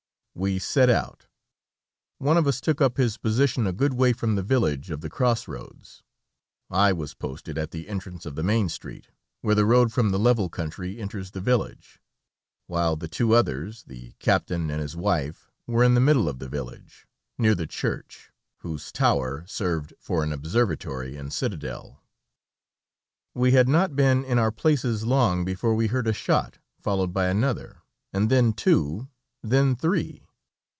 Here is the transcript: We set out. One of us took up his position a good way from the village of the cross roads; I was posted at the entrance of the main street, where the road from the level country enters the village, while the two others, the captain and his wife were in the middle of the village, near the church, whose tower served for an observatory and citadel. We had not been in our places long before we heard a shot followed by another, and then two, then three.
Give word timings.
We 0.33 0.59
set 0.59 0.89
out. 0.89 1.27
One 2.17 2.37
of 2.37 2.47
us 2.47 2.61
took 2.61 2.79
up 2.79 2.95
his 2.95 3.17
position 3.17 3.67
a 3.67 3.73
good 3.73 3.93
way 3.95 4.13
from 4.13 4.35
the 4.35 4.41
village 4.41 4.89
of 4.89 5.01
the 5.01 5.09
cross 5.09 5.45
roads; 5.45 6.03
I 6.69 6.93
was 6.93 7.13
posted 7.13 7.57
at 7.57 7.71
the 7.71 7.89
entrance 7.89 8.25
of 8.25 8.35
the 8.35 8.41
main 8.41 8.69
street, 8.69 9.09
where 9.41 9.55
the 9.55 9.65
road 9.65 9.91
from 9.91 10.09
the 10.11 10.17
level 10.17 10.47
country 10.47 11.01
enters 11.01 11.31
the 11.31 11.41
village, 11.41 11.99
while 12.67 12.95
the 12.95 13.09
two 13.09 13.35
others, 13.35 13.83
the 13.83 14.13
captain 14.19 14.71
and 14.71 14.79
his 14.81 14.95
wife 14.95 15.51
were 15.67 15.83
in 15.83 15.95
the 15.95 15.99
middle 16.01 16.29
of 16.29 16.39
the 16.39 16.49
village, 16.49 17.05
near 17.37 17.53
the 17.53 17.67
church, 17.67 18.31
whose 18.59 18.89
tower 18.93 19.43
served 19.47 19.93
for 19.99 20.23
an 20.23 20.31
observatory 20.31 21.17
and 21.17 21.33
citadel. 21.33 22.01
We 23.33 23.51
had 23.51 23.67
not 23.67 23.97
been 23.97 24.23
in 24.23 24.39
our 24.39 24.51
places 24.51 25.05
long 25.05 25.43
before 25.43 25.75
we 25.75 25.87
heard 25.87 26.07
a 26.07 26.13
shot 26.13 26.57
followed 26.79 27.11
by 27.13 27.25
another, 27.27 27.81
and 28.13 28.31
then 28.31 28.53
two, 28.53 29.09
then 29.43 29.75
three. 29.75 30.27